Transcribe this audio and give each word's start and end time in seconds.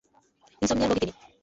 ইনসমনিয়ার 0.61 0.89
রোগী 0.91 0.99
তিনি। 1.01 1.13